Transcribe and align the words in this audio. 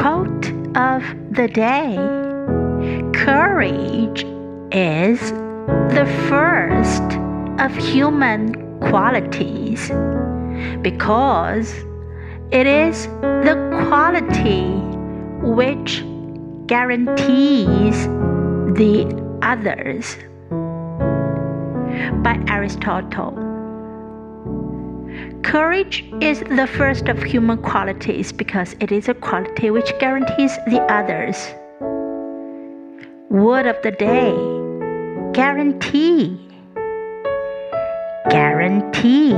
Quote 0.00 0.46
of 0.78 1.02
the 1.30 1.46
day 1.52 1.94
Courage 3.12 4.24
is 4.72 5.20
the 5.92 6.06
first 6.26 7.02
of 7.60 7.76
human 7.76 8.80
qualities 8.80 9.90
because 10.80 11.74
it 12.50 12.66
is 12.66 13.08
the 13.44 13.84
quality 13.88 14.70
which 15.46 16.02
guarantees 16.66 18.06
the 18.80 19.04
others. 19.42 20.16
By 22.22 22.42
Aristotle. 22.48 23.49
Courage 25.42 26.04
is 26.20 26.40
the 26.40 26.66
first 26.66 27.08
of 27.08 27.22
human 27.22 27.58
qualities 27.58 28.32
because 28.32 28.74
it 28.80 28.92
is 28.92 29.08
a 29.08 29.14
quality 29.14 29.70
which 29.70 29.92
guarantees 29.98 30.56
the 30.66 30.80
others. 30.88 31.36
Word 33.30 33.66
of 33.66 33.80
the 33.82 33.90
day 33.92 34.34
guarantee. 35.32 36.38
Guarantee. 38.28 39.32